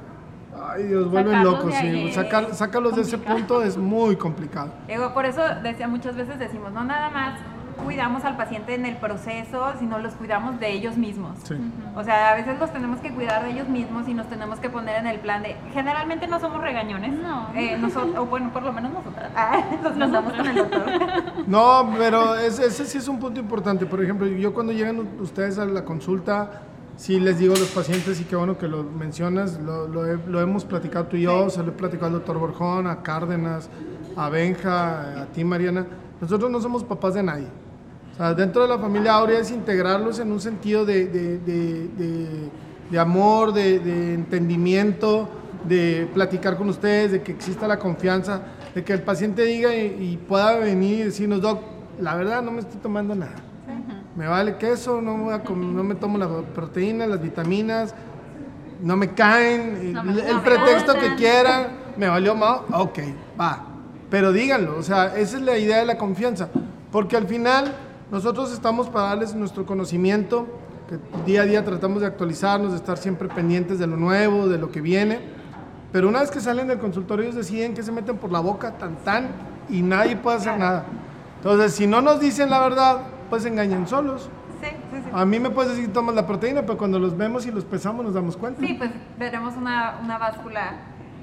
[0.58, 1.72] Ay, Dios, vuelven locos.
[1.74, 2.12] Sí.
[2.12, 4.70] Sacar- sácalos de ese punto es muy complicado.
[4.88, 7.38] Digo, por eso decía muchas veces decimos, no nada más
[7.84, 11.38] cuidamos al paciente en el proceso, sino los cuidamos de ellos mismos.
[11.44, 11.54] Sí.
[11.96, 14.68] O sea, a veces los tenemos que cuidar de ellos mismos y nos tenemos que
[14.68, 15.56] poner en el plan de.
[15.72, 17.12] Generalmente no somos regañones.
[17.14, 17.48] No.
[17.54, 19.30] Eh, nosotros, o bueno, por lo menos nosotras.
[19.34, 19.60] Ah,
[19.96, 20.86] nos con el doctor.
[21.46, 23.86] No, pero ese, ese sí es un punto importante.
[23.86, 26.62] Por ejemplo, yo cuando llegan ustedes a la consulta,
[27.00, 30.18] sí les digo a los pacientes, y qué bueno que lo mencionas, lo, lo he-
[30.26, 33.70] lo hemos platicado tú y yo, se lo he platicado al doctor Borjón, a Cárdenas,
[34.16, 35.86] a Benja, a ti Mariana.
[36.20, 37.46] Nosotros no somos papás de nadie.
[38.12, 41.88] O sea, dentro de la familia Aurea es integrarlos en un sentido de, de- de-
[42.90, 45.26] de- amor, de, de entendimiento,
[45.66, 48.42] de platicar con ustedes, de que exista la confianza.
[48.74, 51.60] de que el paciente diga y, y pueda venir y decirnos, doc,
[52.00, 53.34] la verdad no me estoy tomando nada.
[54.20, 57.94] Me vale queso, no, voy a com- no me tomo la proteína, las vitaminas,
[58.82, 62.98] no me caen, No me- el, no pretexto que quieran, me valió más, ok,
[63.40, 63.64] va.
[64.10, 66.50] Pero díganlo, o sea, esa es la idea de la confianza.
[66.92, 67.72] Porque al final
[68.10, 70.46] nosotros estamos para darles nuestro conocimiento,
[70.90, 74.58] que día a día tratamos de actualizarnos, de estar siempre pendientes de lo nuevo, de
[74.58, 75.18] lo que viene.
[75.92, 78.72] Pero una vez que salen del consultorio, ellos deciden que se meten por la boca
[78.76, 79.28] tan tan
[79.70, 80.84] y nadie puede hacer nada.
[81.38, 82.98] Entonces, si no nos dicen la verdad,
[83.30, 84.28] pues se engañan solos.
[84.60, 85.10] Sí, sí, sí.
[85.14, 87.64] A mí me puedes decir que tomas la proteína, pero cuando los vemos y los
[87.64, 88.60] pesamos nos damos cuenta.
[88.60, 90.72] Sí, pues veremos una, una báscula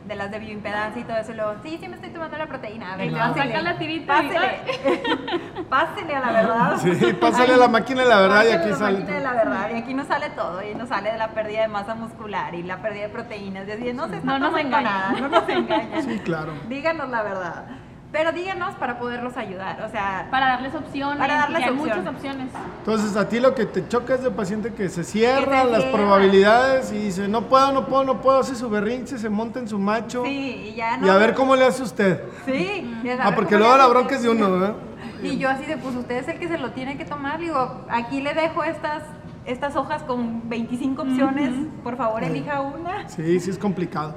[0.08, 1.34] de las de bioimpedancia y todo eso.
[1.34, 2.94] y luego, sí, sí me estoy tomando la proteína.
[2.94, 4.60] A ver, pásele, saca la tirita Pásele.
[5.70, 6.78] pásele a la verdad.
[6.82, 9.00] Sí, pásale a la máquina de la verdad y Pásale aquí a la sale.
[9.00, 9.70] máquina de la verdad.
[9.70, 10.64] Y aquí nos sale todo.
[10.64, 13.68] Y nos sale de la pérdida de masa muscular y la pérdida de proteínas.
[13.68, 14.84] Y así, no se está No nos engañen.
[14.86, 16.04] nada, no nos engañen.
[16.04, 16.54] Sí, claro.
[16.70, 17.66] Díganos la verdad.
[18.12, 19.82] Pero díganos para poderlos ayudar.
[19.82, 21.18] O sea, Para darles opciones.
[21.18, 21.98] Para darles y hay opciones.
[21.98, 22.48] muchas opciones.
[22.80, 25.72] Entonces, a ti lo que te choca es de paciente que se cierra Que se
[25.74, 25.98] las cierra.
[25.98, 29.68] probabilidades y dice, no puedo, no puedo, no puedo, hace su berrinche, se monta en
[29.68, 30.24] su macho.
[30.26, 31.06] sí, y ya no.
[31.06, 32.24] Y a ver cómo le hace usted.
[32.46, 32.98] Sí.
[33.20, 34.76] a Ah, porque luego la bronca es de uno, ¿verdad?
[35.22, 37.40] Y yo así de, pues usted es el que se lo tiene que tomar.
[37.40, 39.04] Digo, aquí le dejo estas,
[39.46, 41.54] estas hojas con 25 opciones.
[41.84, 43.10] Por favor, elija una.
[43.10, 44.16] Sí, sí es complicado.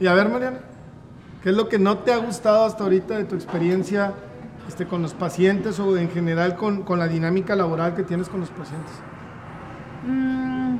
[0.00, 0.58] Y a ver, Mariana,
[1.40, 4.14] ¿qué es lo que no te ha gustado hasta ahorita de tu experiencia
[4.66, 8.40] este, con los pacientes o en general con, con la dinámica laboral que tienes con
[8.40, 9.04] los pacientes?
[10.02, 10.78] Mm,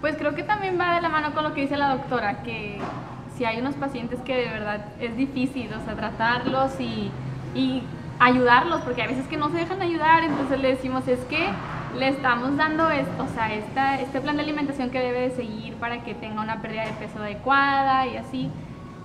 [0.00, 2.90] Pues creo que también va de la mano con lo que dice la doctora, que
[3.28, 7.14] si hay unos pacientes que de verdad es difícil, o tratarlos y,
[7.54, 11.58] y ayudarlos, porque hay veces que no se dejan ayudar, entonces le decimos, es que
[11.92, 15.76] le estamos dando esto, o sea, esta, este plan de alimentación que debe de seguir
[15.76, 18.52] para que tenga una pérdida de peso adecuada y así.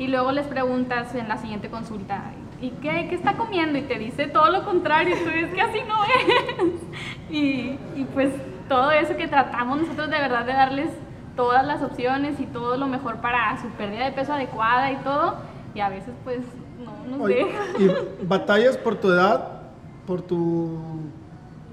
[0.02, 3.78] Y luego les preguntas en la siguiente consulta, ¿y qué, qué está comiendo?
[3.78, 6.82] Y te dice todo lo contrario, y tú dices que así no es.
[7.30, 8.34] Y, y pues
[8.68, 10.90] todo eso que tratamos nosotros de verdad de darles
[11.36, 15.36] todas las opciones y todo lo mejor para su pérdida de peso adecuada y todo,
[15.76, 16.40] y a veces pues
[16.84, 17.62] no nos Oye, deja.
[17.80, 19.62] ¿Y batallas por tu edad,
[20.08, 20.80] por tu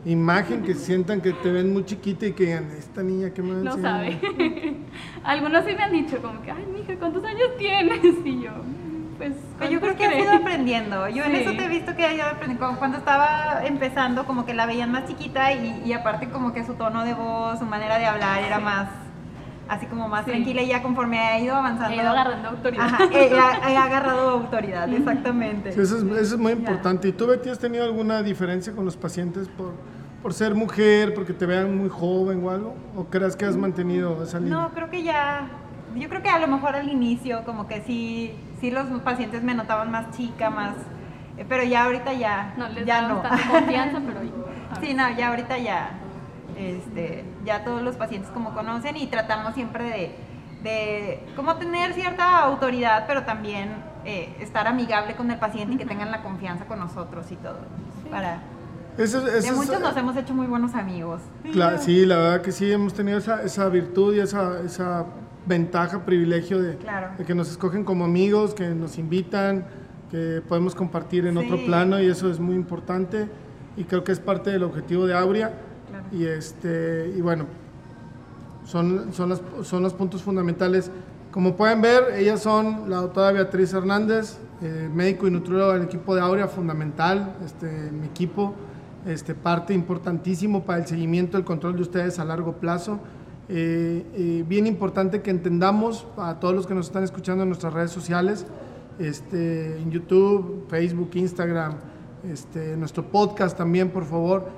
[0.04, 3.54] imagen, que sientan que te ven muy chiquita y que digan, esta niña que me
[3.54, 4.76] va a No enseñar?" sabe.
[5.24, 8.00] Algunos sí me han dicho como que, ay, mija, ¿cuántos años tienes?
[8.24, 8.50] Y yo,
[9.18, 11.08] pues, Pero yo creo ¿cuántos que has crees?" ido aprendiendo.
[11.08, 12.66] Yo en eso te he visto que has ido aprendiendo.
[12.66, 16.64] Como Cuando estaba empezando, como que la veían más chiquita y, y aparte como que
[16.64, 18.88] su tono de voz, su manera de hablar era más,
[19.68, 20.30] así como más Sí.
[20.30, 21.90] tranquila y ya conforme ha ido avanzando.
[21.94, 22.84] He ido agarrando autoridad.
[22.86, 25.72] Ajá, he, he- he agarrado autoridad, exactamente.
[25.72, 27.08] Sí, eso es, eso es muy importante.
[27.08, 29.72] ¿Y tú, Betty, has tenido alguna diferencia con los pacientes por,
[30.22, 32.74] por ser mujer, porque te vean muy joven o algo?
[32.96, 34.54] ¿O crees que has mantenido esa línea?
[34.58, 35.48] No, creo que ya,
[35.96, 39.54] yo creo que a lo mejor al inicio como que sí, sí los pacientes me
[39.54, 40.74] notaban más chica, más,
[41.36, 43.22] eh, pero ya ahorita ya, No les ya no.
[43.50, 44.20] confianza, pero
[44.80, 45.90] Sí, no, ya ahorita ya,
[46.58, 50.14] este, ya todos los pacientes como conocen y tratamos siempre de,
[50.62, 53.70] de como tener cierta autoridad, pero también
[54.04, 57.58] eh, estar amigable con el paciente y que tengan la confianza con nosotros y todo.
[58.10, 58.40] Para,
[58.96, 61.20] Eso, eso de es- muchos nos hemos hecho muy buenos amigos.
[61.80, 65.06] Sí, la verdad que sí, hemos tenido esa, esa virtud y esa, esa
[65.46, 67.08] ventaja, privilegio de, Claro.
[67.16, 69.66] de que nos escogen como amigos, que nos invitan,
[70.10, 73.28] que podemos compartir en otro plano y eso es muy importante
[73.76, 75.52] y creo que es parte del objetivo de Aurea.
[76.12, 77.46] Y, este, y bueno,
[78.64, 80.90] son, son, las- son los puntos fundamentales.
[81.30, 86.14] Como pueden ver, ellas son la doctora Beatriz Hernández, eh, médico y nutriólogo del equipo
[86.14, 88.54] de Aurea, fundamental, este, mi equipo,
[89.06, 92.98] este, parte importantísimo para el seguimiento, el control de ustedes a largo plazo.
[93.50, 97.72] Eh, eh, bien importante que entendamos a todos los que nos están escuchando en nuestras
[97.72, 98.46] redes sociales,
[98.98, 101.74] este, en YouTube, Facebook, Instagram,
[102.30, 104.48] este, nuestro podcast también, por favor.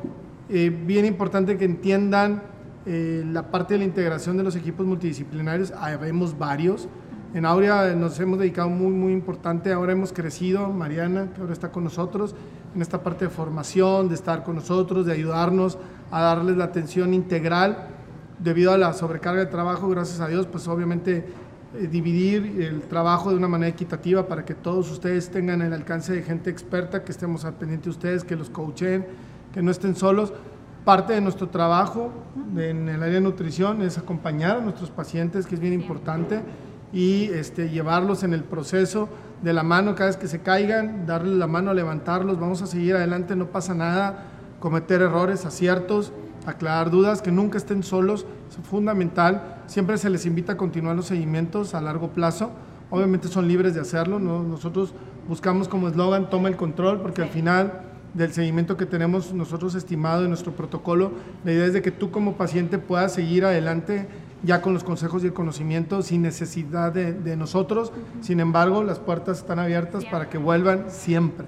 [0.52, 2.42] Eh, bien importante que entiendan
[2.84, 5.70] eh, la parte de la integración de los equipos multidisciplinarios.
[5.70, 6.88] Habemos varios.
[7.34, 9.72] En Aurea nos hemos dedicado muy, muy importante.
[9.72, 12.34] Ahora hemos crecido, Mariana, que ahora está con nosotros,
[12.74, 15.78] en esta parte de formación, de estar con nosotros, de ayudarnos
[16.10, 17.86] a darles la atención integral.
[18.40, 21.26] Debido a la sobrecarga de trabajo, gracias a Dios, pues obviamente
[21.78, 26.12] eh, dividir el trabajo de una manera equitativa para que todos ustedes tengan el alcance
[26.12, 29.06] de gente experta, que estemos al pendiente de ustedes, que los coachen,
[29.52, 30.32] que no estén solos.
[30.84, 32.10] Parte de nuestro trabajo
[32.54, 36.40] de- en el área de nutrición es acompañar a nuestros pacientes, que es bien importante,
[36.92, 39.08] y este, llevarlos en el proceso
[39.42, 42.96] de la mano cada vez que se caigan, darles la mano, levantarlos, vamos a seguir
[42.96, 44.24] adelante, no pasa nada,
[44.58, 46.12] cometer errores, aciertos,
[46.46, 49.58] aclarar dudas, que nunca estén solos, es fundamental.
[49.66, 52.50] Siempre se les invita a continuar los seguimientos a largo plazo.
[52.90, 54.42] Obviamente son libres de hacerlo, ¿no?
[54.42, 54.92] nosotros
[55.28, 57.82] buscamos como eslogan toma el control, porque al final
[58.14, 61.12] del seguimiento que tenemos nosotros estimado en nuestro protocolo,
[61.44, 64.08] la idea es de que tú como paciente puedas seguir adelante
[64.42, 67.92] ya con los consejos y el conocimiento sin necesidad de, nosotros.
[68.20, 71.46] Sin embargo, las puertas están abiertas para que vuelvan siempre.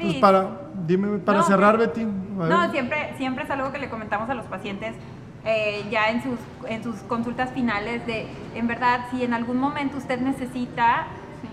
[0.00, 2.04] Pues para, dime, para cerrar, pues, Betty.
[2.04, 4.94] No, siempre, siempre es algo que le comentamos a los pacientes
[5.44, 9.96] eh, ya en sus, en sus consultas finales de, en verdad, si en algún momento
[9.98, 11.06] usted necesita,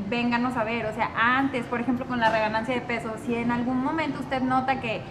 [0.10, 0.86] vénganos a ver.
[0.86, 4.42] O sea, antes, por ejemplo, con la reganancia de peso, si en algún momento usted
[4.42, 5.02] nota que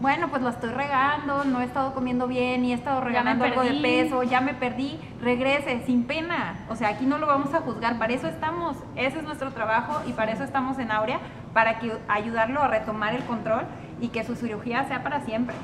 [0.00, 3.62] bueno, pues lo estoy regando, no he estado comiendo bien y he estado reganando algo
[3.62, 6.66] de peso, ya me perdí, regrese sin pena.
[6.68, 10.02] O sea, aquí no lo vamos a juzgar, para eso estamos, ese es nuestro trabajo
[10.06, 11.20] y para eso estamos en Aurea,
[11.52, 13.62] para que, ayudarlo a retomar el control
[14.00, 15.54] y que su cirugía sea para siempre.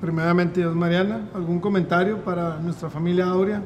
[0.00, 3.62] Primeramente, Mariana, ¿algún comentario para nuestra familia Aurea?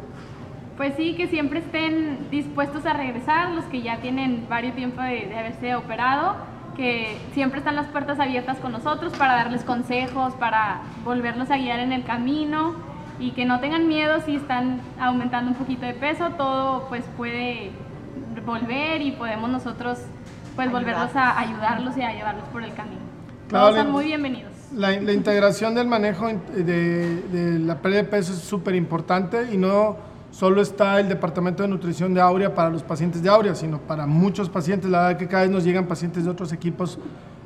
[0.76, 5.34] Pues sí, que siempre estén dispuestos a regresar, los que ya tienen varios tiempo de
[5.34, 6.36] haberse operado
[6.76, 11.80] que siempre están las puertas abiertas con nosotros para darles consejos, para volverlos a guiar
[11.80, 12.74] en el camino
[13.18, 17.70] y que no tengan miedo si están aumentando un poquito de peso, todo pues puede
[18.44, 19.98] volver y podemos nosotros
[20.54, 23.00] pues volverlos a ayudarlos y a llevarlos por el camino.
[23.48, 24.52] Todos están muy bienvenidos.
[24.74, 29.96] La, integración del manejo de, de la pérdida de peso es súper importante y no
[30.36, 34.06] solo está el departamento de nutrición de Aurea para los pacientes de Aurea, sino para
[34.06, 34.90] muchos pacientes.
[34.90, 36.98] La verdad que cada vez nos llegan pacientes de otros equipos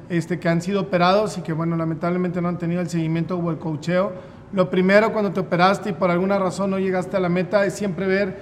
[0.09, 3.51] este, que han sido operados y que, bueno, lamentablemente no han tenido el seguimiento o
[3.53, 4.13] el coacheo.
[4.53, 7.75] Lo primero cuando te operaste y por alguna razón no llegaste a la meta es
[7.75, 8.41] siempre ver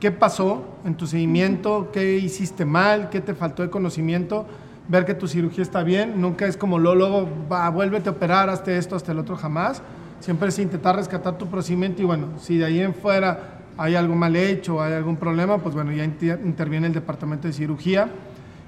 [0.00, 4.46] qué pasó en tu seguimiento, qué hiciste mal, qué te faltó de conocimiento,
[4.88, 6.20] ver que tu cirugía está bien.
[6.20, 9.80] Nunca es como luego, va, vuélvete a operar, hazte esto, hasta el otro, jamás.
[10.18, 14.14] Siempre es intentar rescatar tu procedimiento y bueno, si de ahí en fuera hay algo
[14.14, 18.08] mal hecho, hay algún problema, pues bueno, ya interviene el departamento de cirugía.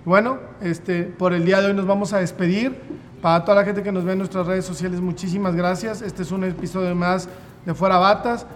[0.04, 2.76] Bueno, este, por el día de hoy nos vamos a despedir.
[3.20, 6.02] Para toda la gente que nos ve en nuestras redes sociales, muchísimas gracias.
[6.02, 7.28] Este es un episodio más
[7.66, 8.46] de Fuera Batas.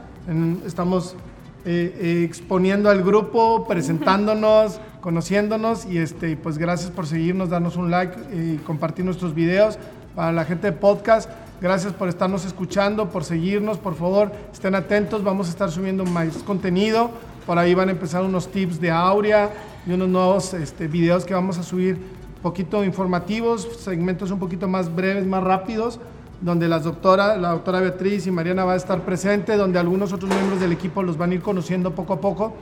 [0.64, 1.16] estamos
[1.64, 7.90] eh, eh, exponiendo al grupo, presentándonos, conociéndonos y este, pues gracias por seguirnos, darnos un
[7.90, 9.78] like y compartir nuestros videos.
[10.14, 11.30] Para la gente de podcast,
[11.62, 13.78] Gracias por estarnos escuchando, por seguirnos.
[13.78, 15.22] Por favor, estén atentos.
[15.22, 17.12] Vamos a estar subiendo más contenido.
[17.46, 19.48] Por ahí van a empezar unos tips de Aurea
[19.86, 22.00] y unos nuevos este, videos que vamos a subir
[22.42, 26.00] poquito informativos, segmentos un poquito más breves, más rápidos,
[26.40, 30.34] donde las doctora, la doctora Beatriz y Mariana va a estar presente, donde algunos otros
[30.34, 32.54] miembros del equipo los van a ir conociendo poco a poco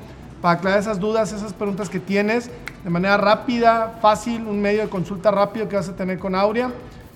[0.43, 2.51] para aclarar esas dudas, esas preguntas que tienes
[2.85, 6.71] de manera rápida, fácil, un medio de consulta rápido que vas a tener con Aurea.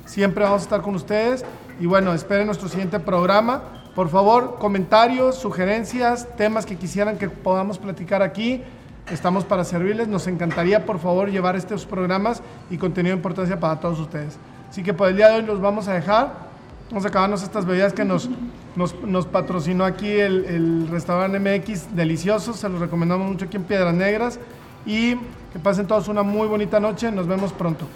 [0.07, 1.45] Siempre vamos a estar con ustedes.
[1.81, 3.63] Y bueno, esperen nuestro siguiente programa.
[3.95, 8.63] Por favor, comentarios, sugerencias, temas que quisieran que podamos platicar aquí.
[9.11, 10.09] Estamos para servirles.
[10.09, 14.39] Nos encantaría, por favor, llevar estos programas y contenido de importancia para todos ustedes.
[14.69, 16.55] Así que por el día de hoy los vamos a dejar.
[16.91, 18.29] Vamos a acabarnos estas bebidas que nos,
[18.77, 22.57] nos, patrocinó aquí el, el, restaurante MX, deliciosos.
[22.57, 24.39] Se los recomendamos mucho aquí en Piedras Negras.
[24.87, 25.15] Y
[25.53, 27.11] que pasen todos una muy bonita noche.
[27.13, 27.87] Nos vemos pronto.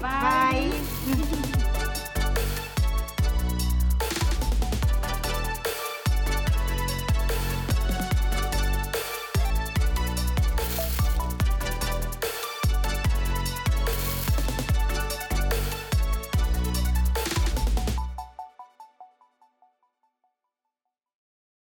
[0.00, 0.81] Bye.